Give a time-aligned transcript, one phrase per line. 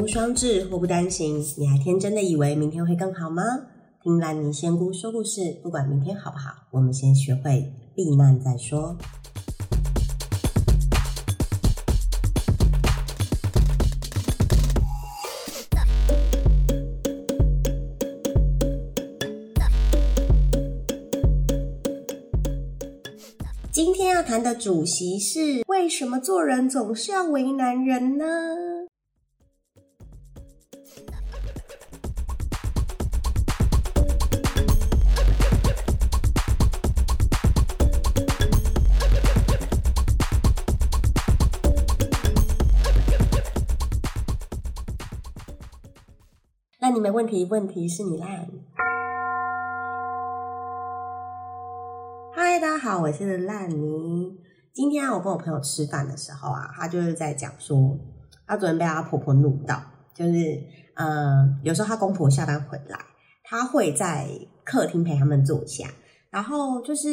[0.00, 1.44] 无双至，祸不单行。
[1.58, 3.42] 你还天真的以为明天会更好吗？
[4.02, 8.96] 听烂泥仙姑说故事，不管明天好不好，我们先学会避难再说。
[23.70, 28.24] 今天要谈的主题是：为什么做人总是要为难人呢？
[46.92, 48.48] 你没问题，问题是你烂。
[52.34, 54.36] 嗨，大家好，我是烂泥。
[54.72, 57.96] 今天啊，我跟我朋友吃饭的时候啊，她就是在讲说，
[58.46, 59.80] 她昨天被她婆婆怒到，
[60.14, 60.60] 就是
[60.94, 62.98] 呃，有时候她公婆下班回来，
[63.44, 64.26] 她会在
[64.64, 65.88] 客厅陪他们坐下，
[66.30, 67.08] 然后就是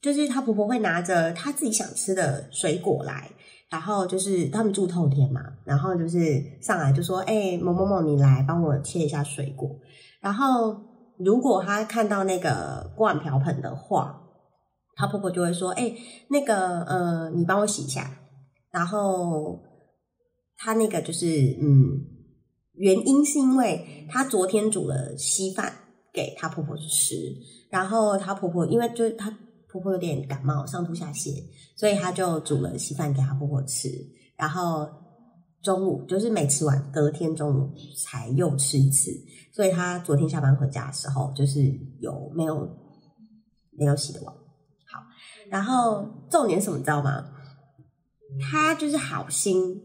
[0.00, 3.30] 就是她婆婆会拿着她自己想吃的水果来。
[3.72, 9.66] 然后就是他们住透天嘛，然后就是上来就说：“哎，某某某，你来帮我切一下水果。”
[10.20, 10.76] 然后
[11.18, 14.20] 如果他看到那个锅碗瓢盆的话，
[14.94, 15.94] 他婆婆就会说：“哎，
[16.28, 18.10] 那个呃，你帮我洗一下。”
[18.70, 19.58] 然后
[20.58, 21.26] 他那个就是
[21.58, 21.98] 嗯，
[22.74, 25.72] 原因是因为他昨天煮了稀饭
[26.12, 27.16] 给他婆婆吃，
[27.70, 29.34] 然后他婆婆因为就是他。
[29.72, 31.42] 婆婆有点感冒，上吐下泻，
[31.74, 33.88] 所以她就煮了稀饭给她婆婆吃。
[34.36, 34.86] 然后
[35.62, 37.72] 中午就是没吃完，隔天中午
[38.04, 39.10] 才又吃一次。
[39.50, 41.62] 所以她昨天下班回家的时候，就是
[42.00, 42.68] 有没有
[43.70, 44.34] 没有洗的碗。
[44.34, 45.00] 好，
[45.48, 47.24] 然后重点什么知道吗？
[48.50, 49.80] 她就是好心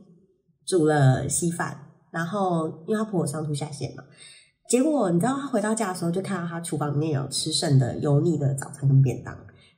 [0.65, 1.79] 煮了稀饭，
[2.11, 4.03] 然后因为她婆婆上吐下泻嘛，
[4.67, 9.37] 结果你知道她回到家的时候，就看到她厨房里面有吃剩的油腻的早餐跟便当。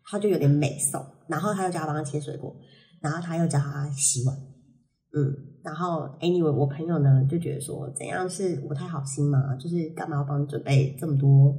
[0.09, 2.55] 他就有点美送，然后他又叫他帮他切水果，
[2.99, 4.35] 然后他又叫他洗碗，
[5.13, 5.31] 嗯，
[5.63, 11.55] 然后 anyway 我朋友呢就觉得说怎样是我太好心嘛，就是干嘛要帮你准备这么多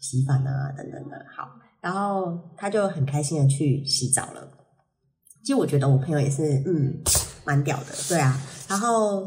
[0.00, 1.48] 洗饭啊等等的，好，
[1.82, 4.48] 然后他就很开心的去洗澡了。
[5.42, 7.02] 其实我觉得我朋友也是，嗯，
[7.44, 8.40] 蛮屌的，对啊。
[8.68, 9.26] 然后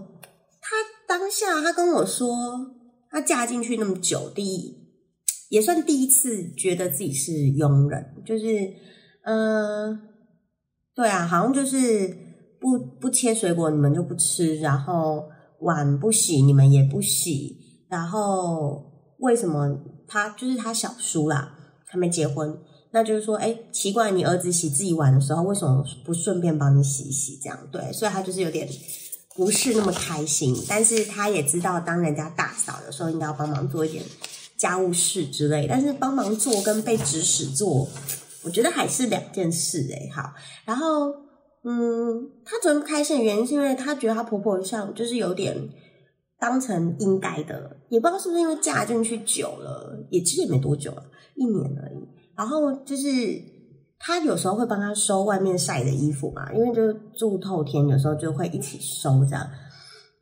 [0.62, 0.76] 他
[1.08, 2.36] 当下他跟我说，
[3.12, 4.85] 他嫁进去那么久，第一。
[5.56, 8.74] 也算第一次觉得自己是佣人，就是，
[9.24, 9.98] 嗯，
[10.94, 12.14] 对啊，好像就是
[12.60, 15.24] 不不切水果你们就不吃，然后
[15.62, 17.56] 碗不洗你们也不洗，
[17.88, 18.84] 然后
[19.20, 19.80] 为什么
[20.10, 21.56] 他就是他小叔啦，
[21.86, 22.60] 还没结婚，
[22.92, 27.40] 那就是说，哎，奇怪，你儿子洗自己碗的时候，为什么不顺便帮你洗一洗？
[27.42, 28.68] 这样对，所以他就是有点
[29.38, 34.04] 不是那么开心，但是他也知道，当人家大嫂的时候应该要帮忙做一点。
[34.58, 37.88] 家务事之类，但是帮忙做跟被指使做，
[38.44, 40.10] 我觉得还是两件事哎。
[40.14, 40.34] 好，
[40.64, 41.12] 然后
[41.64, 45.70] 嗯，她昨天不开心的原因是因为她觉得她婆婆像就是有点
[46.40, 51.04] 当成应该的，也不知道是不是因为嫁进去久了，也其实也没多久了，
[51.36, 52.08] 一年而已。
[52.38, 53.10] 然后就是
[54.00, 59.50] 她有时候会帮她收外面晒的衣服嘛，因为就住透天，有时候就会一起收这样。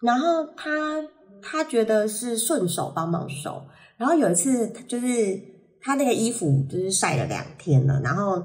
[0.02, 1.04] 然后她
[1.42, 3.62] 她觉得是顺手帮忙收。
[3.98, 5.40] 然后有一次，就是
[5.82, 8.44] 他那个衣服就是晒了两天了，然后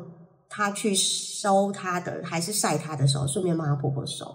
[0.49, 4.27] 他去收他的，还是晒他的时候，顺便帮他婆婆收。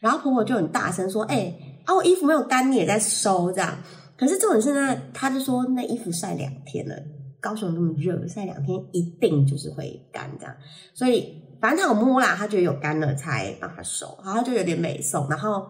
[0.00, 3.76] 然后婆婆就很大声说：“哎，啊，我衣服没有干，你也在收这样。”
[4.16, 6.96] 可是重点是呢，他就说那衣服晒两天了，
[7.40, 10.54] 高雄那么热，晒两天一定就是会干这样。
[10.94, 15.66] 所以反正他有摸啦，他觉得有干了才帮他收，然后就有点美送，然后。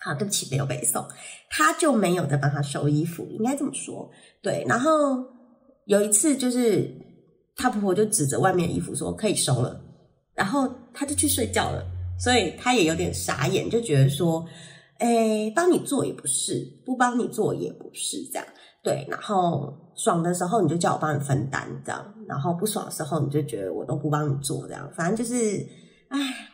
[0.00, 1.04] 好，对不起，没有背诵，
[1.50, 4.08] 他就没有在帮他收衣服，应该这么说。
[4.40, 5.24] 对，然后
[5.86, 6.88] 有一次，就是
[7.56, 9.80] 他婆婆就指着外面的衣服说可以收了，
[10.34, 11.84] 然后他就去睡觉了，
[12.16, 14.46] 所以他也有点傻眼，就觉得说，
[14.98, 18.46] 哎，帮你做也不是，不帮你做也不是，这样
[18.84, 19.04] 对。
[19.10, 25.66] 然后爽的时候你就叫我帮你分担，这样，然后不爽的时候你就觉得我都不帮你做，这样，反正就是，
[26.10, 26.50] 唉。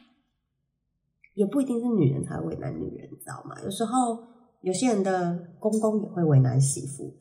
[1.35, 3.61] 也不一定是女人才会为难女人，你知道吗？
[3.65, 4.19] 有时候
[4.63, 7.13] 有些人的公公也会为难媳妇，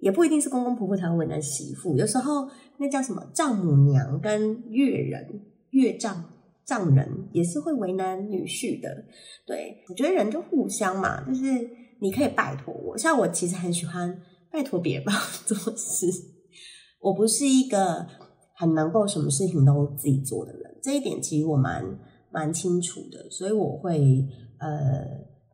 [0.00, 1.94] 也不一定是公公婆婆才会为难媳妇。
[1.96, 2.48] 有时候
[2.78, 6.24] 那叫什么丈母娘跟岳人、岳丈、
[6.64, 9.04] 丈人也是会为难女婿的。
[9.46, 11.44] 对我觉得人就互相嘛，就是
[12.00, 14.20] 你可以拜托我，像我其实很喜欢
[14.50, 16.06] 拜托别人帮我做事。
[17.00, 18.06] 我不是一个
[18.56, 21.84] 很能够什么事情都自己做的人，这一点其实我蛮。
[22.30, 24.26] 蛮清楚的，所以我会
[24.58, 24.68] 呃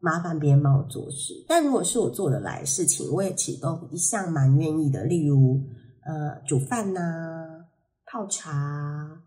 [0.00, 1.32] 麻烦别人帮我做事。
[1.48, 5.04] 但如果是我做得来的事情，我也其实都一向蛮愿意的。
[5.04, 5.60] 例如，
[6.04, 7.00] 呃，煮饭呐、
[8.06, 9.22] 泡茶、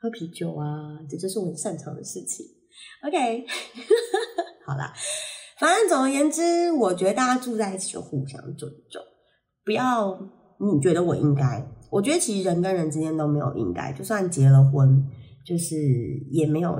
[0.00, 2.44] 喝啤酒啊，这就是我很擅长的事情。
[3.06, 3.44] OK，
[4.66, 4.92] 好啦，
[5.58, 9.02] 反正总而言之，我觉得大家住在一起就互相尊重，
[9.64, 10.18] 不要
[10.60, 11.66] 你觉得我应该。
[11.90, 15.02] 我觉得其实人跟人之间都没有应该，就算结了婚，
[15.48, 15.76] 就是
[16.30, 16.76] 也没有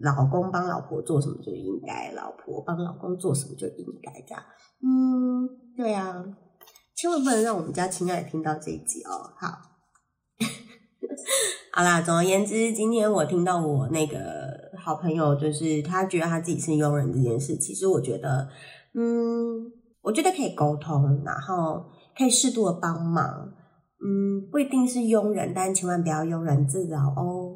[0.00, 4.42] 老公帮老婆做什么就应该，老婆帮老公做什么就应该这样。
[4.82, 6.22] 嗯，对啊，
[6.94, 9.32] 千万不能让我们家亲爱的听到这一集哦。
[9.38, 9.48] 好，
[11.72, 14.18] 好啦，总而言之，今天我听到我那个
[14.78, 18.48] 好朋友，就是他觉得他自己是佣人这件事，其实我觉得，
[18.94, 19.72] 嗯，
[20.02, 21.84] 我觉得可以沟通，然后
[22.16, 23.54] 可以适度的帮忙。
[24.02, 27.49] 嗯，不一定是佣人，但千万不要庸人自扰哦。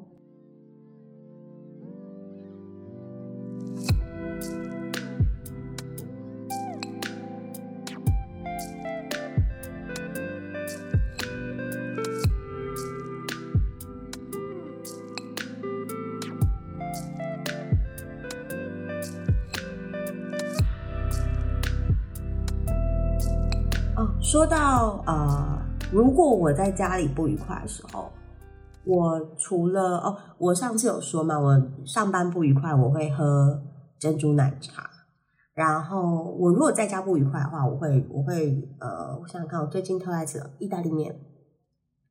[24.35, 25.63] 说到呃。
[25.93, 28.11] 如果我在家里不愉快的时候，
[28.85, 33.63] 我除了哦，我上次有说嘛，我上班不愉快，我会喝
[33.97, 34.91] 珍珠奶茶。
[35.53, 41.15] 然后我如果在家不愉快的话，我会我会呃，我想想看，我最近特爱吃意大利面。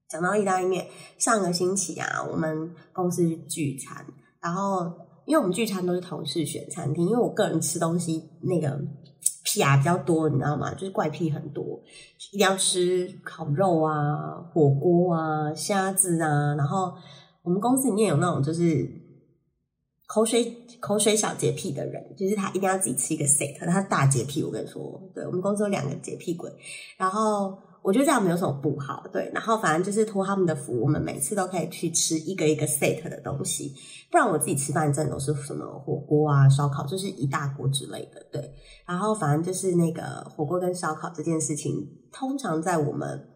[0.08, 0.88] 讲到意大利面，
[1.18, 4.06] 上个星期啊，我们公司聚餐，
[4.40, 4.90] 然后
[5.26, 8.80] 因为我们聚餐都是同事选餐厅，因为我个人吃东西那个。
[9.44, 10.74] 屁啊比较多，你知道吗？
[10.74, 11.82] 就是怪癖很多，
[12.32, 16.56] 一定要吃烤肉啊、火锅啊、虾子啊。
[16.56, 16.94] 然后
[17.44, 18.90] 我们公司里面有那种就是
[20.08, 24.42] 口水口水小洁癖的人，就是他一定要自己吃一个 set，他大洁癖。
[24.44, 26.52] 我跟你说，对我们公司有两个洁癖鬼，
[26.98, 27.58] 然后。
[27.84, 29.30] 我觉得这样没有什么不好，对。
[29.34, 33.76] 然后反正就是托他们的福，我们每次都可以去吃一个一个 set 的东西。
[34.10, 38.54] 不然我自己吃饭真的都是什么火锅啊、烧烤，就是一大锅之类的，对。
[38.86, 43.28] 然后反正就是那个火锅跟烧烤这件事情，通常在我们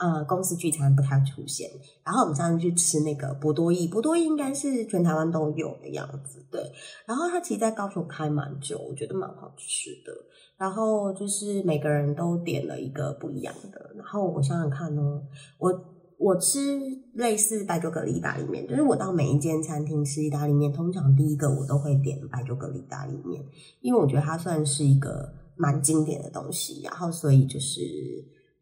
[0.00, 1.70] 呃公司聚餐不太出现。
[2.02, 6.60] 然后我们上次去吃那个博多意，博多意应该是全台湾都有的样子，对。
[7.06, 10.12] 然后它其实，在高雄开蛮久，我觉得蛮好吃的。
[10.56, 13.92] 然后就是每个人都点了一个不一样的。
[13.96, 15.22] 然后我想想看呢，
[15.58, 15.72] 我
[16.18, 16.78] 我吃
[17.14, 23.42] 类似白酒蛤蜊意大利面，就是我到每一间餐厅吃意大利面，通常第一个我都会点白酒蛤蜊意大利面，
[23.80, 26.82] 因为我觉得它算是一个蛮经典的东西。
[26.82, 27.80] 然后所以就是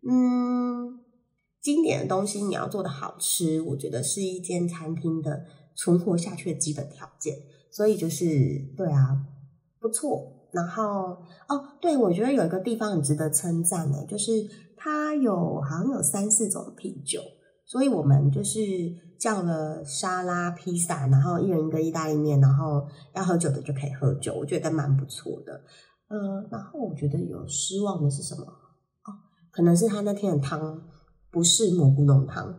[0.09, 1.01] 嗯，
[1.61, 5.45] 经典的东西你要做的好吃，我觉得是一间餐厅的
[5.75, 7.35] 存活下去的基本条件。
[7.71, 8.27] 所以就是
[8.77, 9.27] 对啊，
[9.79, 10.35] 不错。
[10.51, 10.83] 然后
[11.47, 14.31] 哦，对，我觉得有一个地方很值得称赞呢，就是
[14.75, 17.21] 它有好像有三四种啤酒，
[17.67, 18.63] 所以我们就是
[19.21, 25.61] 叫了沙拉、披萨，然后一人一个意大利面，然后要喝酒的就可以喝酒，我觉得蛮不错的。
[26.09, 28.43] 嗯，然后我觉得有失望的是什么？
[28.45, 29.13] 哦，
[29.53, 30.83] 可能是他那天的汤
[31.31, 32.59] 不是蘑菇浓汤，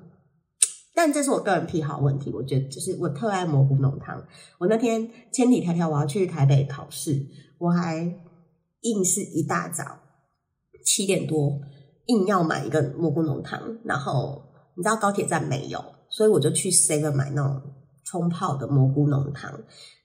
[0.93, 4.25] 但这是我个人癖好问题，我觉得就是我特爱蘑菇浓汤。
[4.59, 7.25] 我那天千里迢迢我要去台北考试。
[7.59, 7.97] 我还
[8.81, 9.83] 硬是一大早
[10.85, 11.59] 七点多
[12.05, 14.41] 硬要买一个蘑菇浓汤，然后
[14.77, 17.61] 你知道高铁站没有，所以我就去 Seven 买那种
[18.05, 19.53] 冲泡的蘑菇浓汤，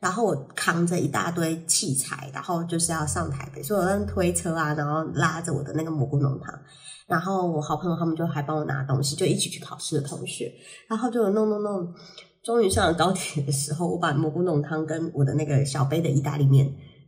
[0.00, 6.60] 然后我扛着一大堆器材，然后就是要上台北，所以我用推车啊，然后拉着我的那个蘑菇浓汤，
[7.06, 10.52] 然后我好朋友他们就还帮我拿东西，就一起去考试的同学，
[10.88, 11.94] 然后就弄弄弄，
[12.42, 16.66] 终于上了高铁的时候，我把蘑菇浓汤跟我的那个小杯的意大利面。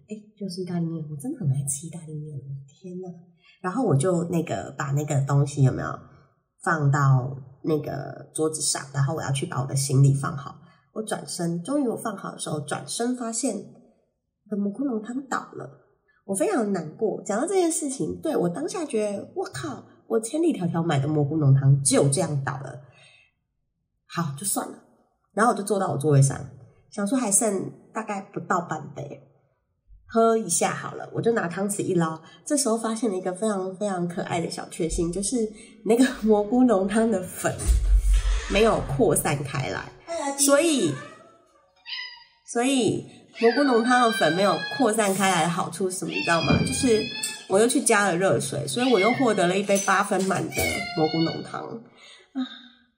[0.08, 3.08] 哎，就是意大利面，我真的很爱吃意大利面，我的天呐！
[3.60, 5.88] 然后我就那个把那个东西有没有
[6.62, 10.60] 放到那个桌子上，然后我要去把我的行李放好。
[10.92, 15.86] 我转身，终于我放好的时候，转身发现我的蘑菇浓汤倒了，
[16.26, 17.23] 我非常难过。
[17.25, 22.80] 讲到这件事情，对我当下觉得，我靠，我千里迢迢买的蘑菇浓汤就这样倒了，
[24.06, 24.83] 好就算了。
[25.33, 26.38] 然后我就坐到我座位上，
[26.90, 29.23] 想说还剩大概不到半杯。
[30.09, 35.37] 喝一下好了，我就拿汤匙一捞，这时候发现了一个非常非常可爱的小确幸，就是
[35.85, 37.52] 那个 蘑菇浓汤的粉
[38.52, 39.92] 没有扩散开来，
[40.38, 40.95] 所以
[42.47, 43.04] 所以
[43.40, 46.12] 蘑菇浓汤的粉没有扩散开来的好处是什么？
[46.12, 46.52] 你知道吗？
[46.66, 47.05] 就是
[47.49, 50.55] 我又去加了热水，所以我又获得了一杯八分满的
[50.97, 52.40] 蘑菇浓汤啊！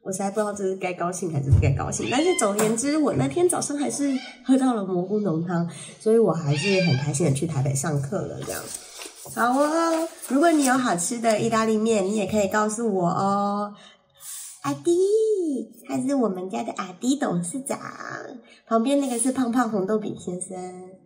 [0.01, 2.09] 我实在不知道这是该高兴还是不该高兴。
[2.11, 5.69] 但是总而言之，我那天早上还是喝到了蘑菇浓汤，
[6.01, 8.41] 所以我还是很开心的去台北上课了。
[8.47, 8.63] 这样，
[9.35, 10.09] 好哦。
[10.29, 13.75] 如果你有好吃的意大利面，你也可以告诉我哦。
[14.69, 17.81] 阿迪，他是我们家的阿迪董事长，
[18.67, 20.98] 旁边那个是胖胖红豆饼先生。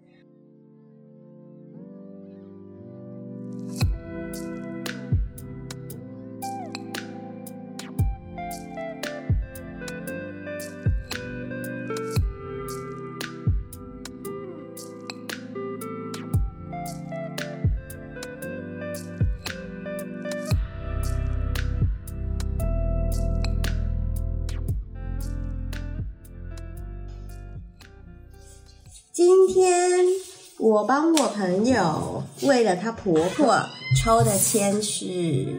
[30.83, 33.57] 我帮我朋友为了她婆婆
[33.97, 35.55] 抽的签是乙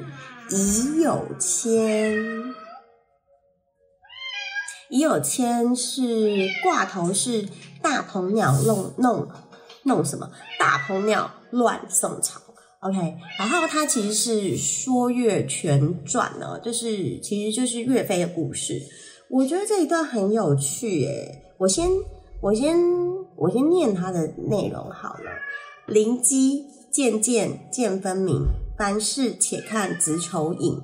[0.49, 2.13] 酉签，
[4.89, 7.47] 乙酉签是挂头是
[7.81, 9.25] 大鹏鸟弄弄
[9.83, 10.29] 弄什么？
[10.59, 12.41] 大鹏鸟乱宋朝
[12.81, 18.81] ，OK，然后它其实是《说岳全传》呢，就是其实就是岳飞的故事。
[19.29, 21.87] 我觉得这一段很有趣耶，我先
[22.41, 23.12] 我先。
[23.37, 25.31] 我先念它的内容好了。
[25.87, 28.45] 灵机渐渐见分明，
[28.77, 30.81] 凡事且看子丑寅。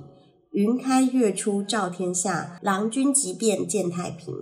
[0.52, 4.34] 云开月出照天下，郎君即便见太平。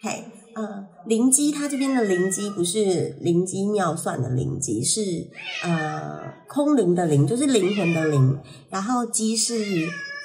[0.00, 0.24] 嘿，
[0.54, 5.00] 呃，灵机，它这边的灵机不是灵机妙算的灵机，是
[5.64, 8.38] 呃空灵的灵，就是灵魂的灵。
[8.70, 9.54] 然后机是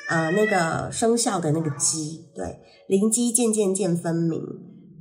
[0.10, 4.40] 呃那个生肖的那个机，对，灵机渐渐见分明。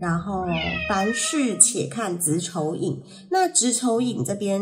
[0.02, 0.44] 然后
[0.88, 4.60] 凡事且看子丑寅，那子丑寅这边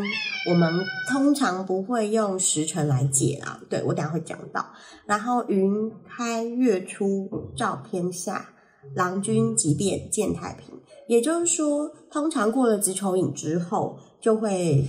[0.50, 0.70] 我们
[1.11, 4.66] 通常不会用时辰来解啊，对我等下会讲到。
[5.06, 8.50] 然后云开月出照天下，
[8.94, 10.78] 郎君即便见太平，
[11.09, 14.87] 也就是说，通常过了子丑寅之后，就会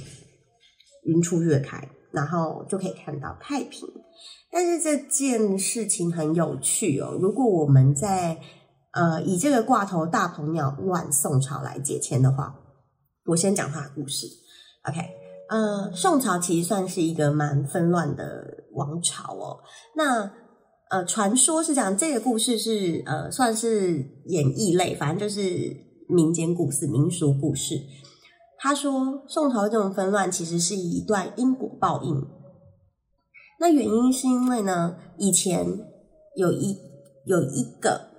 [1.06, 3.88] 云出月开，然后就可以看到太平。
[4.52, 8.38] 但是这件事情很有趣哦，如果我们在
[8.94, 12.54] 呃，以这个挂头大鹏鸟乱宋朝来解签的话，
[13.26, 14.28] 我先讲它的故事。
[14.84, 15.00] OK，
[15.50, 19.60] 呃，宋朝其实算是一个蛮纷乱的王朝哦。
[19.96, 20.30] 那
[20.90, 23.94] 呃，传说是讲这个故事是呃，算是
[24.26, 25.42] 演绎类，反正就是
[26.10, 27.80] 民间故事、民俗故事。
[28.60, 32.28] 他说宋朝这种纷乱其实是一段因果报应。
[33.62, 35.66] 那原因是因为呢，以前
[36.36, 36.78] 有一
[37.26, 38.11] 有一个。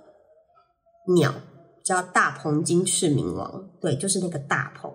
[1.07, 1.33] 鸟
[1.83, 4.91] 叫大鹏金翅明王，对，就是那个大鹏，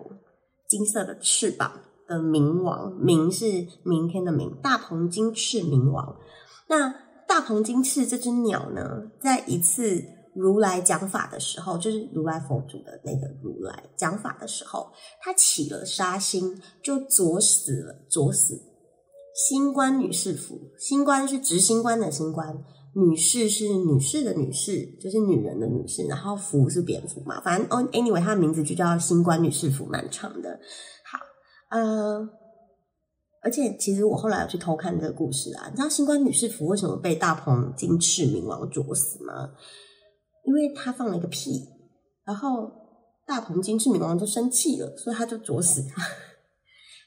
[0.67, 1.71] 金色的翅膀
[2.07, 6.15] 的明王，明是明天的明，大鹏金翅明王。
[6.67, 6.93] 那
[7.27, 18.59] 大鹏金翅这只鸟呢，在一次如来讲法的时候，就是如来佛祖的那个如来讲法的时候，他起了杀心，就啄死了，啄死
[19.35, 20.59] 新官女士服。
[20.79, 22.63] 新官是执行官的新官。
[22.99, 30.59] 女士是女士的女士，就是女人的女士，然后福是蝙蝠嘛，反正哦，anyway，她的名字就叫新冠女士服，蛮长的。
[31.05, 31.19] 好，
[31.69, 32.29] 呃，
[33.41, 39.51] 而且其实我后来有去偷看这个故事啊，你知道新冠女士服为什么被大鹏金翅冥王啄死吗？
[40.45, 41.67] 因为他放了一个屁，
[42.25, 42.71] 然后
[43.25, 46.01] 大鹏金翅冥王就生气了，所以他就啄死他。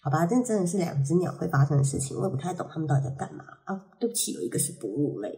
[0.04, 3.80] 好吧，这真的是两只鸟会发生的事情，我也不太懂他们到底在干嘛啊。
[4.00, 5.30] 对不起，有一个是哺乳类。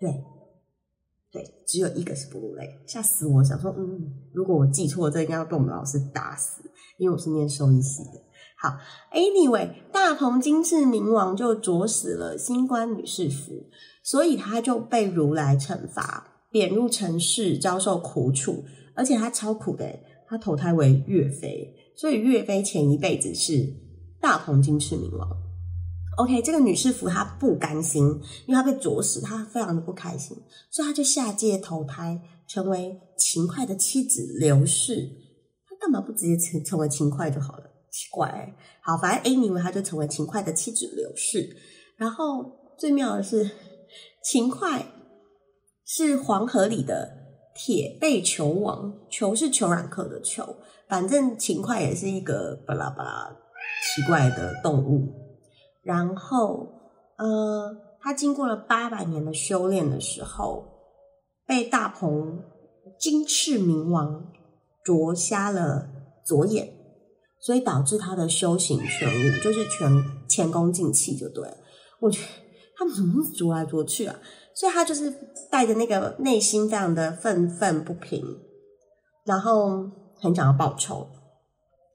[0.00, 0.24] 对，
[1.30, 3.44] 对，只有一个是哺乳类，吓死我！
[3.44, 6.62] 想说，嗯，如果我记错，这应该要被我们老师打死，
[6.96, 8.22] 因为我是念兽医系的。
[8.56, 8.78] 好
[9.12, 13.68] ，Anyway，大鹏金翅冥王就啄死了新官女士服，
[14.02, 18.64] 所以他就被如来惩罚，贬入尘世，遭受苦楚，
[18.94, 23.66] 而且他超苦的，他投胎为岳飞，所以岳飞前一辈子是
[24.20, 25.28] 大鹏金翅冥王。
[26.16, 28.04] OK，这个女士服她不甘心，
[28.46, 30.36] 因为她被啄死，她非常的不开心，
[30.70, 35.08] 所以她就下界投胎，成为勤快的妻子刘氏。
[35.68, 37.64] 她干嘛不直接成成为勤快就好了？
[37.90, 41.56] 奇怪，好，反正 Anyway，她就成为勤快的妻子刘氏。
[41.96, 43.50] 然后最妙的是，
[44.22, 44.86] 勤快
[45.86, 47.10] 是黄河里的
[47.54, 50.56] 铁背球王，球是球软壳的球，
[50.88, 53.36] 反正勤快也是一个巴拉巴拉
[53.94, 55.29] 奇怪的动物。
[55.82, 56.68] 然后，
[57.16, 60.64] 呃，他经过了八百年的修炼的时候，
[61.46, 62.42] 被大鹏
[62.98, 64.30] 金翅冥王
[64.84, 65.88] 啄瞎了
[66.24, 66.72] 左眼，
[67.40, 69.90] 所以导致他的修行全无，就是全
[70.28, 71.56] 前功尽弃，就对了。
[72.00, 72.28] 我觉得
[72.76, 74.16] 他们怎么啄来啄去啊？
[74.54, 75.10] 所以他就是
[75.50, 78.22] 带着那个内心非常的愤愤不平，
[79.24, 81.08] 然后很想要报仇，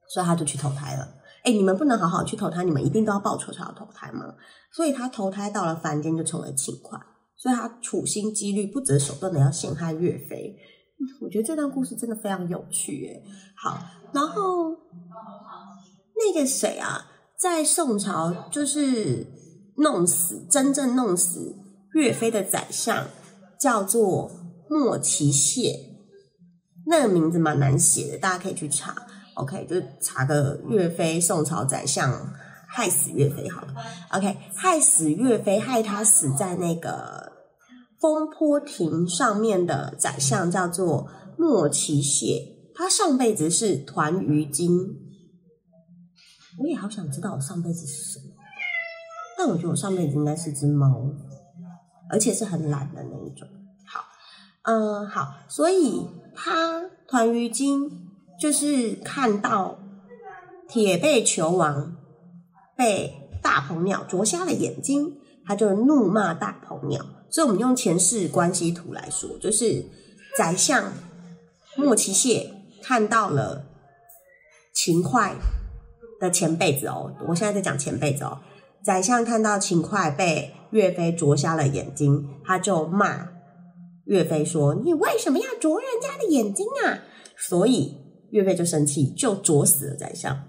[0.08, 1.15] 所以他就去投胎了。
[1.46, 4.34] 哎，你们不能好好去投胎，你们一定都要报仇才要投胎吗？
[4.74, 7.00] 所以他投胎到了凡间就成为秦桧，
[7.38, 10.58] 所以他处心积虑、不择手段的要陷害岳飞。
[11.22, 13.22] 我觉得这段故事真的非常有趣，哎，
[13.56, 13.78] 好，
[14.12, 14.72] 然后
[16.16, 19.28] 那个谁啊，在宋朝就是
[19.78, 21.56] 弄死真正弄死
[21.94, 23.06] 岳飞的宰相
[23.60, 24.32] 叫做
[24.68, 25.76] 莫奇谢，
[26.88, 29.06] 那个名字蛮难写的，大家可以去查。
[29.36, 32.34] OK，就查个岳飞宋朝宰相
[32.68, 33.74] 害死岳飞好了。
[34.12, 37.34] OK，害死岳飞，害他死在那个。
[37.98, 44.70] 风波亭上面的宰相叫做莫奇谢，他上辈子是团鱼精。
[46.60, 48.36] 我也好想知道我上辈子是什么，
[49.38, 51.10] 但我觉得我上辈子应该是只猫，
[52.10, 53.48] 而且是很懒的那一种。
[53.88, 54.06] 好，
[54.64, 58.05] 嗯，好，所以他团鱼精
[58.40, 59.80] 就是看到
[60.68, 61.96] 铁背球王
[62.76, 67.06] 被大鹏鸟啄瞎了眼睛，他就怒骂大鹏鸟。
[67.30, 69.86] 所以，我们用前世关系图来说，就是
[70.38, 70.94] 宰相
[71.76, 72.52] 莫奇谢
[72.82, 73.66] 看到了
[74.74, 75.36] 秦桧
[76.20, 77.14] 的前辈子哦。
[77.28, 78.40] 我现在在讲前辈子哦。
[78.84, 83.30] 宰相看到秦桧被岳飞啄瞎了眼睛，他就骂
[84.06, 86.66] 岳飞说：“你为什么要啄人家的眼睛。
[86.86, 87.00] 啊？”
[87.38, 87.98] 所以
[88.32, 90.44] 岳飞就生气，就啄死了宰相。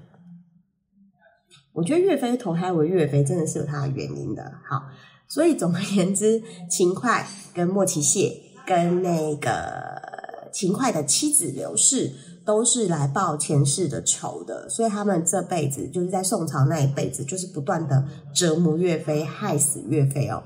[1.73, 4.43] 我觉得岳飞投胎为岳飞，真的是有他的原因的。
[4.69, 4.83] 好。
[5.29, 6.41] 所以总而言之，
[6.71, 8.33] 秦桧跟莫奇谢
[8.65, 12.13] 跟那个秦桧的妻子刘氏
[12.45, 20.45] 都是来报前世的仇的，所以他们这辈子就是在宋朝那一辈子，就是不断的折磨岳飞，害死岳飞哦。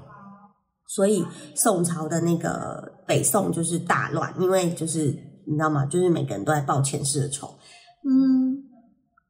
[0.87, 5.15] 所以宋朝的那个北宋就是大乱，因为就是
[5.47, 5.87] 你知道吗？
[5.87, 7.49] 就是每个人都在报前世的仇。
[8.09, 8.65] 嗯，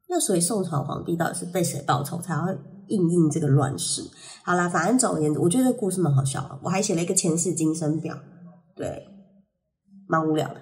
[0.09, 2.57] 那所以宋朝皇帝到底是被谁报仇才会？
[2.87, 4.03] 应应这个乱世，
[4.43, 6.59] 好啦，反正总而言之，我觉得这故事蛮好笑的。
[6.61, 8.17] 我还写了一个前世今生表，
[8.75, 9.07] 对，
[10.09, 10.55] 蛮无聊的。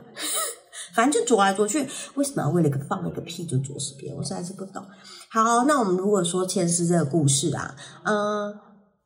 [0.94, 4.18] 反正就啄来啄去，为什么要为了一个放一个屁就啄死别人？
[4.20, 4.84] 我实在是不懂。
[5.32, 8.54] 好，那我们如果说前世这个故事啊，嗯，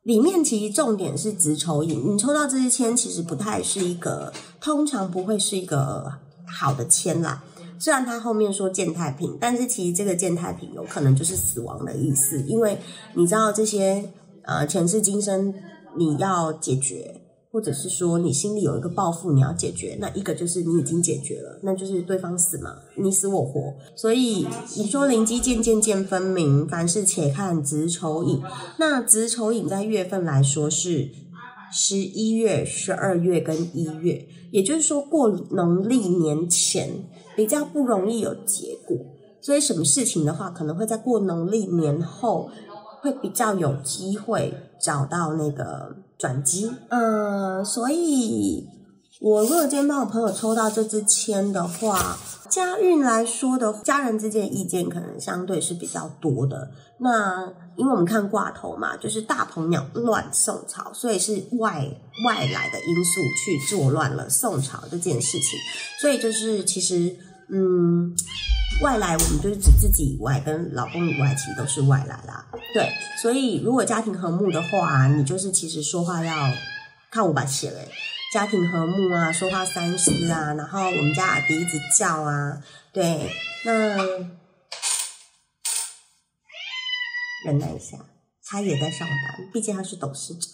[0.02, 2.12] 里面其实重点是子丑寅。
[2.12, 4.30] 你抽到这支签，其实不太是一个，
[4.60, 6.12] 通常不会是一个
[6.54, 7.42] 好的签啦。
[7.78, 12.78] 虽然他后面说见太平，但是其实这个见太平有可能就是死亡的意思，因为
[13.14, 14.10] 你知道这些
[14.42, 15.52] 呃前世今生
[15.98, 23.74] 你要解决，或者是说你心里有一个抱负你要解决，那一个就是你已经解决了，那就是对方死嘛，你死我活。
[23.96, 28.40] 所以你说灵机渐渐渐分明，凡事且看子丑寅。
[28.78, 31.10] 那子丑寅在月份来说是
[31.74, 36.88] 十一月、十二月跟一月，也就是说过农历年前。
[37.36, 38.96] 比较不容易有结果，
[39.40, 42.48] 所以什么事情的话，可能会在过农历年后
[43.02, 46.70] 会比较有机会找到那个转机。
[46.90, 48.68] 嗯，所以
[49.20, 52.16] 我如果今天帮我朋友抽到这支签的话，
[52.54, 56.70] 家运来说的家人之间的意见可能相对是比较多的。
[56.98, 61.84] 那因为我们看挂头嘛，就是大鹏鸟乱宋朝，所以是外
[62.24, 65.58] 外来的因素去作乱了宋朝这件事情。
[66.00, 67.16] 所以就是其实，
[67.50, 68.14] 嗯，
[68.82, 72.46] 外来我们就是指自己以外，跟老公以外，其实都是外来啦。
[72.72, 72.88] 对，
[73.20, 76.32] 所以如果家庭和睦的话，你就是其实说话要
[77.10, 77.80] 看我把写了，
[78.34, 82.60] 家庭和睦啊，说话三思啊，然后我们家阿迪一直叫啊，
[82.92, 83.30] 对，
[83.64, 83.96] 那。
[87.46, 87.96] 忍耐一下，
[88.44, 90.50] 他也在上班，毕竟他是董事长。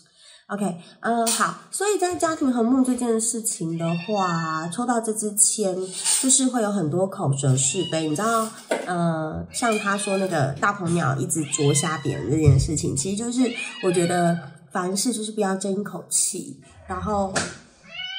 [0.49, 5.75] OK，嗯，好，所以在家庭和睦这件事情的话，抽到这支签，
[6.21, 8.11] 就是会有很多口舌是非。
[8.11, 8.47] 你知道，
[8.85, 13.41] 呃，像他说那个大鹏鸟一直啄瞎别人这件事情，其实就是
[13.83, 14.39] 我觉得
[14.71, 17.33] 凡事就是不要争一口气，然后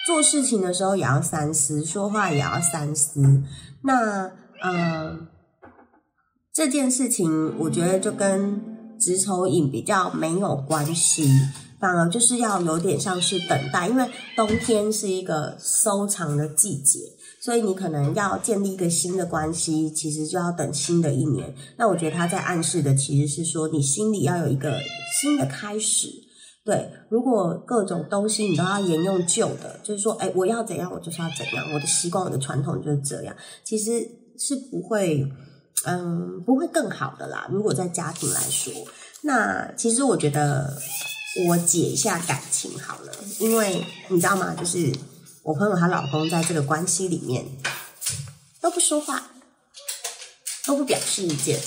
[0.06, 3.44] 做事情的时候也要三思，说话也要三思。
[3.84, 4.32] 那，
[4.64, 5.28] 嗯。
[6.54, 8.62] 这件事情，我觉得就跟
[9.00, 11.26] 子丑寅比较没有关系，
[11.80, 17.00] 反而就是要有点像是等待，因为冬天是一个收藏的季节，
[17.42, 21.56] 所以你可能要建立一个新的关系，其实就要等新的一年。
[21.78, 24.78] 那我觉得他在暗示的其实是说，你心里要有一个
[25.22, 26.10] 新的开始。
[26.64, 35.32] 对，如果各种东西你都要沿用旧的，就是说，哎，我要怎样，我就是要怎样，我的习惯、我的传统就是这样，其实是不会。
[35.84, 37.48] 嗯，不会更好的啦。
[37.50, 38.72] 如果在家庭来说，
[39.22, 40.78] 那其实我觉得
[41.48, 44.54] 我解一下感情好了，因为你知道吗？
[44.54, 44.94] 就是
[45.42, 47.44] 我朋友她老公在这个关系里面
[48.60, 49.32] 都不说话，
[50.68, 51.60] 都不表示意见。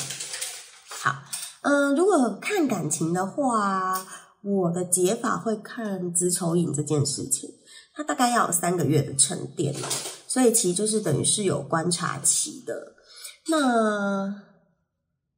[0.88, 1.16] 好，
[1.62, 4.06] 嗯，如果看感情的话，
[4.44, 7.48] 我的解法会看子丑寅这件事情，
[7.94, 9.88] 它大概要有三个月的沉淀了，
[10.28, 12.94] 所以其实就是等于是有观察期的。
[13.48, 14.42] 那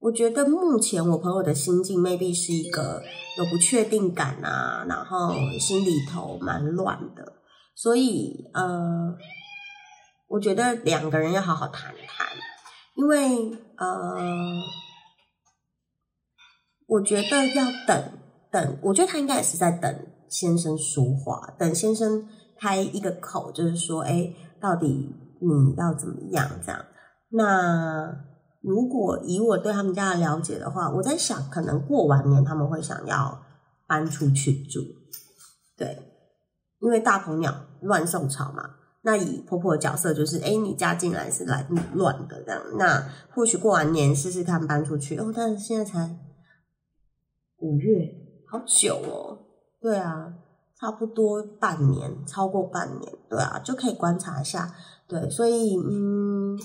[0.00, 3.02] 我觉得目前我朋友的心境，maybe 是一个
[3.38, 7.32] 有不确定感啊，然后心里头蛮乱的，
[7.76, 9.14] 所以呃，
[10.26, 12.28] 我觉得两个人要好好谈谈，
[12.96, 14.16] 因为呃，
[16.86, 18.15] 我觉得要等
[18.82, 24.86] 我觉得他应该也是在等先生说话，等先生开一个口，就是说，哎，到底
[25.40, 26.84] 你要怎么样这样？
[27.30, 28.26] 那。
[28.62, 33.40] 如果以我对他们家的了解的话，我在想，可能过完年他们会想要
[33.86, 34.80] 搬出去住，
[35.76, 36.02] 对，
[36.80, 38.70] 因为大鹏鸟乱送草嘛。
[39.02, 41.64] 那以婆婆的角色就是，哎，你家进来是来
[41.94, 42.60] 乱的这样。
[42.76, 46.18] 那或许过完年试试看搬出去哦，但是现在才
[47.58, 47.92] 五月，
[48.46, 49.38] 好久哦。
[49.80, 50.32] 对啊，
[50.80, 54.74] 差不多半年，超过半年，对啊，就可以观察一下。
[55.06, 56.58] 对，所以嗯。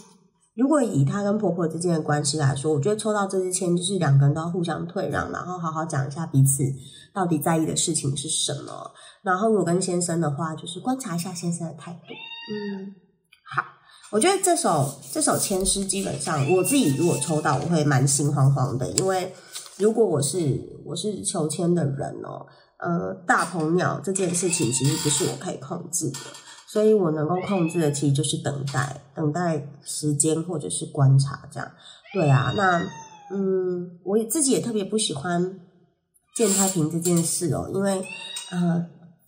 [0.54, 6.62] 如果以她跟婆婆之间的关系来说，我觉得抽到这支签就是两个人都要互相退让，然后好好讲一下彼此
[7.13, 8.91] 到底在意的事情是什么。
[9.24, 12.13] 然后如果跟先生的话，就是观察一下先生的态度。
[12.54, 12.94] 嗯，
[13.56, 13.63] 好，
[14.12, 19.34] 我觉得这首这首签诗基本上我自己如果抽到，我会蛮心慌慌的，因为
[19.82, 20.38] 如果我是
[20.86, 22.46] 我是求签的人哦，
[22.78, 26.20] 呃，大鹏鸟这件事情其实不是我可以控制的。
[26.67, 31.70] 所以我能够控制的，其实就是等待，等待时间或者是观察这样。
[32.13, 32.82] 对啊，那
[33.30, 35.60] 嗯，我也自己也特别不喜欢
[36.34, 38.02] 见太平这件事哦，因为
[38.52, 38.86] 呃，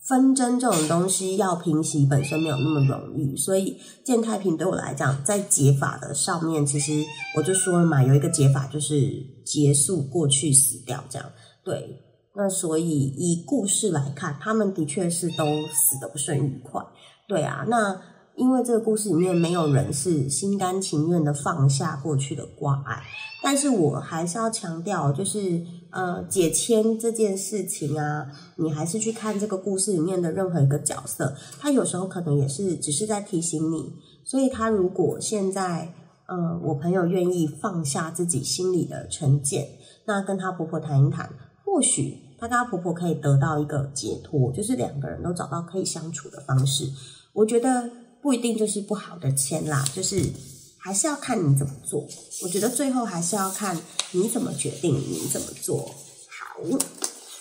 [0.07, 6.91] 纷争这种东西要平息本身没有那么容易，所以见太平对我来讲，在解法的上面，其实
[7.37, 9.11] 我就说了嘛，有一个解法就是
[9.45, 11.29] 结束过去死掉这样。
[11.63, 12.01] 对，
[12.35, 16.81] 那所以以故事来看，他们的确是都死得不甚愉快。
[17.25, 17.97] 对啊，那
[18.35, 23.03] 因为这个故事里面没有人是心甘情愿的放下过去的挂碍，
[23.41, 33.93] 但是我还是要强调，就是呃解签这件事情啊，你还是去看这个故事里面的任何一个角色，他有时候可能也是只是在提醒你，
[34.23, 35.93] 所以他如果现在
[36.27, 39.67] 呃我朋友愿意放下自己心里的成见，
[40.05, 41.29] 那跟他婆婆谈一谈，
[41.63, 42.21] 或许。
[42.39, 46.83] 她跟她婆婆可以得到一个解脱，就是两个人都找到可以相处的方式。
[47.31, 47.89] 我觉得
[48.23, 50.31] 不一定就是不好的签啦，就是
[50.77, 52.07] 还是要看你怎么做。
[52.41, 53.77] 我觉得最后还是要看
[54.11, 55.93] 你怎么决定，你怎么做
[56.29, 56.61] 好。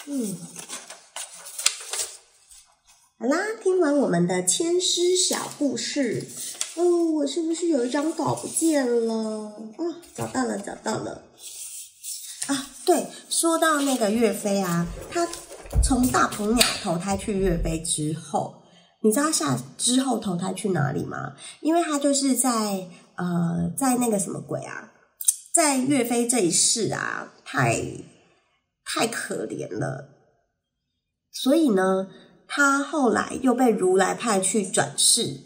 [0.07, 0.37] 嗯，
[3.17, 6.27] 好啦，听完我们的签诗小故事，
[6.75, 9.53] 哦，我是不是有一张稿不见了？
[9.79, 11.23] 啊，找到了，找到了。
[12.49, 15.29] 啊，对，说到那个岳飞啊，他
[15.81, 18.62] 从大鹏鸟投胎去岳飞之后，
[19.03, 21.35] 你知道他下之后投胎去哪里吗？
[21.61, 24.93] 因为他就是在呃，在那个什么鬼啊，
[25.55, 27.83] 在岳飞这一世啊，太
[28.85, 30.09] 太可怜了，
[31.33, 32.09] 所以呢，
[32.49, 35.39] 他后来又被如来派去转世，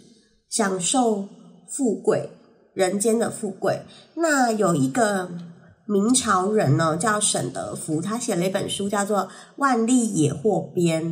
[0.48, 1.28] 享受
[1.68, 2.30] 富贵
[2.74, 3.82] 人间的富贵。
[4.14, 5.30] 那有一个。
[5.88, 9.18] 明朝人呢，叫沈德福，他写了一本书，叫做
[9.58, 11.04] 《万历野获编》，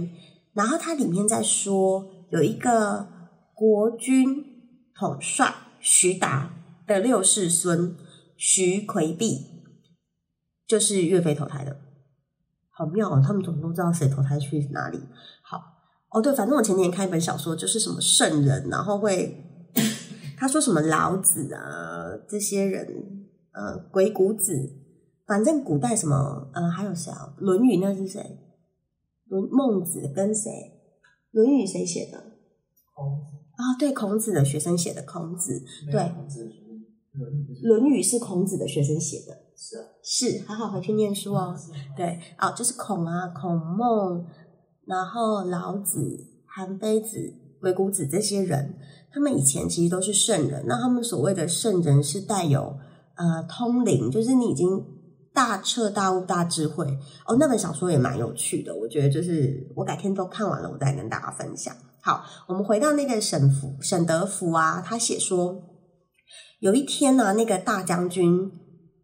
[0.52, 3.09] 然后他里面在说，有一个
[3.55, 4.45] 国军
[4.95, 6.55] 统帅徐达
[6.87, 7.97] 的六世孙
[8.37, 9.63] 徐奎弼，
[10.67, 11.77] 就是岳飞投胎的，
[12.71, 13.23] 好妙哦！
[13.25, 15.01] 他们怎么都知道谁投胎去哪里？
[15.43, 15.61] 好
[16.11, 19.71] 哦，对，反正我前年看一本小说，就是什么圣人，然后会
[20.37, 23.23] 他说什么老子啊这些人。
[23.57, 24.53] 呃，鬼谷子，
[25.29, 27.33] 反正古代什么，呃，还有谁啊？
[27.41, 28.21] 《论语》那是谁？
[29.29, 30.51] 论孟子跟谁？
[31.35, 32.18] 《论语》谁写的？
[32.94, 35.03] 孔子啊，对，孔子的学生写的。
[35.03, 36.01] 孔子对，
[37.62, 39.42] 《论语》是孔子的学生写的。
[39.57, 41.57] 是啊，是，好好回去念书哦。
[41.97, 44.25] 对，哦，就是孔啊，孔孟，
[44.87, 48.79] 然后老子、韩非子、鬼谷子这些人，
[49.12, 50.64] 他们以前其实都是圣人。
[50.68, 52.79] 那他们所谓的圣人，是带有。
[53.16, 54.85] 呃，通灵就是你已经
[55.35, 56.87] 大彻大悟、大智慧
[57.27, 57.37] 哦。
[57.38, 61.75] 那本小说也蛮有趣的，我觉得就是我改天都看完了，我再跟大家分享。
[62.01, 65.61] 好，我们回到那个沈福、沈德福啊，他写说
[66.61, 68.51] 有一天呢，那个大将军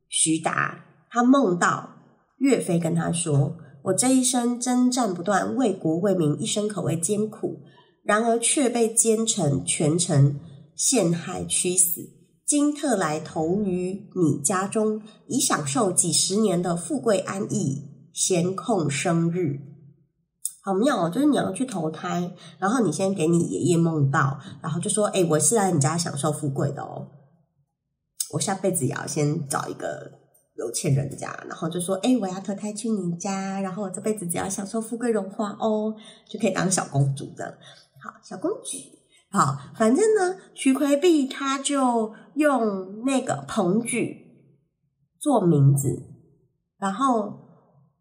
[0.08, 1.96] 徐达他梦到
[2.38, 7.60] 岳飞跟他说：“我这一生征战不断，为国为民，一生可谓艰苦，
[8.04, 10.38] 然而却被奸臣权臣
[10.76, 12.19] 陷害屈死。
[12.50, 19.60] 今特来投于你家中，以享受几十年的富贵安逸，闲空生日。
[20.60, 21.08] 好妙哦！
[21.08, 27.06] 就是你要去投胎，然后你先给你爷爷梦到，然后就说：“哎，我是来你家享受富贵的哦，
[28.32, 30.10] 我下辈子也要先找一个
[30.56, 35.94] 有钱人家，然后就说：哎，我要投胎去你家，然后我这辈子只要享受富贵荣华哦，
[36.28, 37.58] 就可以当小公主的。
[38.02, 38.76] 好，小公主。”
[39.32, 44.26] 好，反正呢，徐奎碧他就用那个彭举
[45.20, 46.02] 做名字，
[46.78, 47.38] 然后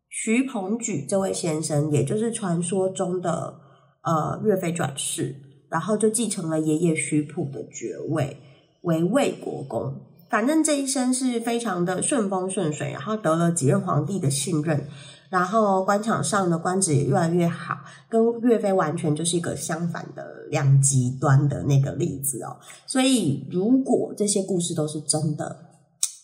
[0.09, 3.59] 徐彭举这位先生，也就是传说中的
[4.01, 5.35] 呃岳飞转世，
[5.69, 8.37] 然后就继承了爷爷徐普的爵位，
[8.81, 10.01] 为魏国公。
[10.31, 14.87] 反正这一生是非常的顺风顺水，然后得了几任皇帝的信任。
[15.29, 17.77] 然后官场上的官职也越来越好，
[18.09, 22.57] 跟岳飞完全就是一个相反的两极端的那个例子哦。
[22.87, 25.65] 所以如果这些故事都是真的，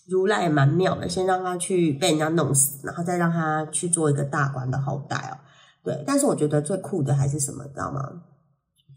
[0.08, 5.38] 如来也蛮妙的，先让他去被人家弄死，然后再让他去做一个大官的后代哦。
[5.84, 8.24] 对，但是我觉得最酷的还是什么，知道吗？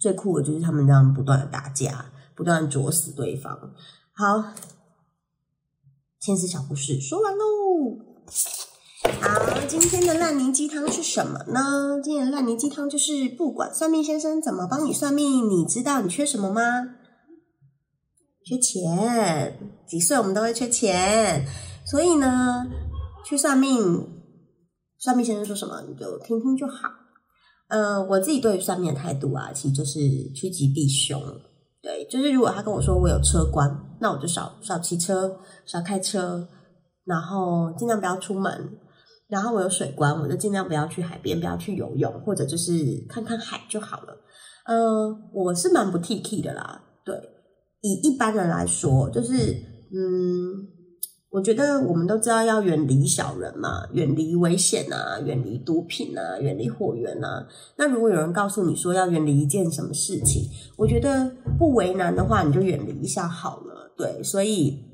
[0.01, 3.75] 最酷的就是他们这样不断的打架，不断的啄死对方。
[4.13, 4.53] 好，
[6.19, 7.99] 千丝小故事说完喽。
[9.21, 12.01] 好，今天的烂泥鸡汤是什么呢？
[12.03, 16.63] 今天的烂泥鸡汤就是，不管算命先生怎么帮你算命，你知道你缺什么吗？
[18.45, 19.59] 缺钱。
[19.87, 21.47] 几岁我们都会缺钱，
[21.87, 22.67] 所以呢，
[23.25, 24.07] 去算命，
[24.99, 26.91] 算命先生说什么你就听听就好。
[27.69, 29.99] 呃，我自己对于算命的态度啊，其实就是
[30.35, 31.19] 趋吉避凶。
[31.81, 36.47] 对，就是如果他跟我说我有车关，那我就少少骑车，少开车，
[37.05, 38.79] 然后尽量不要出门。
[39.29, 42.73] 然后我有水关，我就尽量不要去海边，不要去游泳，或者就是
[43.09, 44.17] 看看海就好了。
[44.65, 46.83] 嗯，我是蛮不 T K 的啦。
[47.05, 47.15] 对，
[47.83, 49.35] 以一般人来说，就是
[49.93, 50.69] 嗯，
[51.31, 57.47] 我觉得我们都知道要远离小人嘛，远离危险啊，远离毒品啊，远离火源啊。
[57.77, 60.43] 那如果有人告诉你说要远离一件什么事情，
[60.77, 63.95] 我觉得不为难的话，你就远离一下好了。
[63.97, 64.85] 对，所以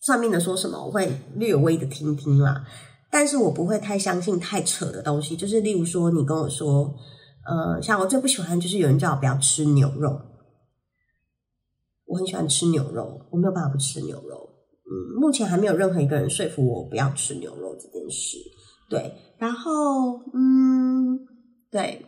[0.00, 2.64] 算命的说什么，我会略微的听听啦。
[3.10, 6.94] 但是我不会太相信太扯的东西，就是例如说，你跟我说，
[7.46, 10.20] 呃，像我最不喜欢就是有人叫我不要吃牛肉，
[12.04, 14.50] 我很喜欢吃牛肉，我没有办法不吃牛肉，
[14.84, 18.38] 嗯，目前还没有任何一个人说服我不要吃牛肉这件事，
[18.90, 21.20] 对，然后，嗯，
[21.70, 22.04] 对，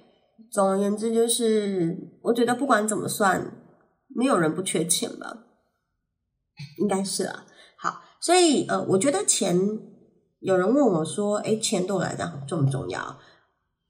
[0.50, 3.52] 总而言之就是，我觉得不管怎么算，
[4.08, 5.44] 没有人不缺钱吧，
[6.80, 7.46] 应该是啊，
[7.78, 9.56] 好，所以呃，我觉得钱。
[10.40, 13.18] 有人问我说：“哎，钱对我来讲重不重要？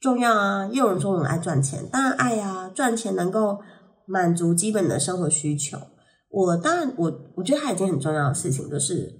[0.00, 0.68] 重要啊！
[0.72, 2.70] 也有人说我爱赚钱，当然爱啊！
[2.74, 3.58] 赚钱能够
[4.06, 5.76] 满足基本的生活需求。
[6.30, 9.12] 我当然，我我觉得还有一件很重要的事情，就是，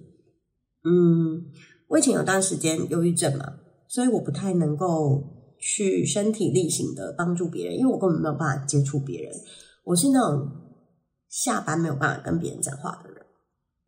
[0.84, 1.50] 嗯，
[1.88, 3.54] 我以前有段时间忧郁症嘛，
[3.88, 5.22] 所以我不太能够
[5.58, 9.32] 去身体力行的帮助别人，因为我根本没有办法接触别人。
[9.84, 10.48] 我是那种
[11.28, 13.22] 下班没有办法跟别人讲话的人。”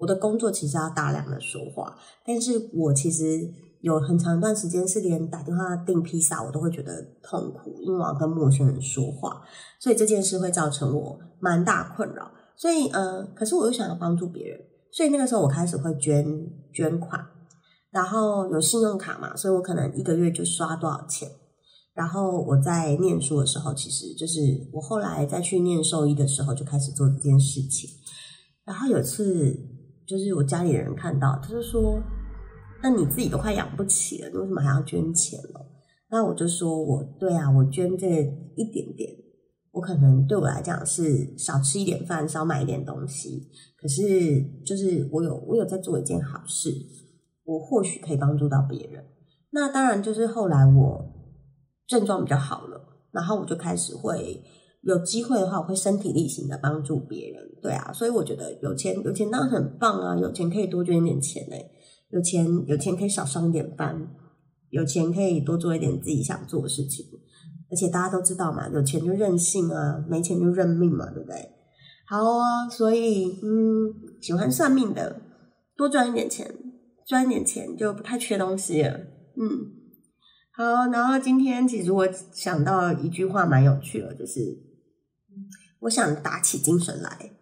[0.01, 3.49] 我的工作其实要大量的说话，但是我其实
[3.83, 9.43] 有很长一段时间是连打电话订披萨我都会觉得痛苦，因为我要跟陌生人说话，
[9.79, 12.31] 所以这件事会造成我蛮大困扰。
[12.57, 14.59] 所以，呃，可是我又想要帮助别人，
[14.91, 16.27] 所以那个时候我开始会捐
[16.75, 17.25] 捐款，
[17.91, 21.29] 然后有信用卡嘛，所以我可能一个月就刷多少钱。
[21.95, 24.41] 然后我在念书的时候，其实就是
[24.73, 27.91] 我后来再去念兽医的时候，就开始做这件事情。
[28.65, 29.70] 然后有次。
[30.11, 32.03] 就是我家里的人看到，他就说
[32.83, 35.61] ：“那你自己都快养不起了，你为什么还要捐钱呢？”
[36.11, 38.09] 那我就说：“我对啊，我捐这
[38.57, 39.09] 一点点，
[39.71, 43.49] 我可能对我来讲是少吃一点饭，少买一点东西。
[43.81, 46.73] 可是就是我有我有在做一件好事，
[47.45, 49.05] 我或许可以帮助到别人。
[49.53, 51.05] 那当然就是后来我
[51.87, 52.81] 症状比较好了，
[53.13, 54.43] 然后我就开始会。”
[54.83, 61.57] 有机会的话，我会身体力行的帮助别人，对啊，所以我觉得有钱有钱当然很棒啊，有钱可以多捐一点钱呢，
[62.09, 64.09] 有钱有钱可以少上一点班，
[64.71, 67.05] 有钱可以多做一点自己想做的事情，
[67.71, 71.37] 而且大家都知道嘛，有钱就任性啊，没钱就认命嘛，对不对？
[72.09, 75.21] 好啊，所以嗯，喜欢算命的
[75.77, 76.55] 多赚一点钱，
[77.07, 78.93] 赚一点钱就不太缺东西了，
[79.37, 79.45] 嗯，
[80.57, 84.70] 好，然后今天其实我想到一句话蛮有趣的，就是。
[85.81, 87.33] 我想打起精神来，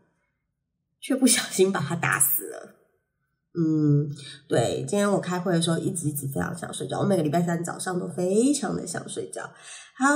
[1.00, 2.74] 却不小心把他打死了。
[3.54, 4.08] 嗯，
[4.48, 9.42] 对，今天我开会的时候一直一直非常想睡觉，我每个礼拜三早上都非常的想睡觉。
[9.96, 10.06] 好，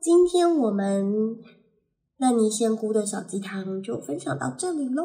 [0.00, 1.36] 今天我们
[2.18, 5.04] 烂泥仙姑的小鸡汤就分享到这里喽。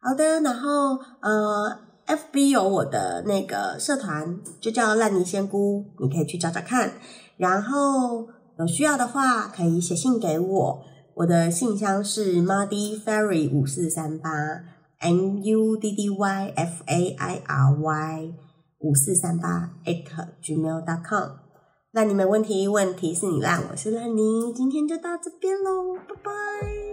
[0.00, 6.94] 好的，然后呃，FB 有我的那个社团，就叫烂泥仙姑，你可以去找找看。
[7.36, 8.26] 然后
[8.58, 10.84] 有需要的话，可以写信给我，
[11.20, 14.30] 我的信箱是 Muddy Fairy 五四三八
[15.00, 18.34] M U D D Y F A I R Y
[18.78, 20.02] 五四三八 at
[20.42, 21.32] gmail.com。
[21.92, 26.89] 那你们问题问题是你烂，我是烂泥，今天就到这边喽，拜拜。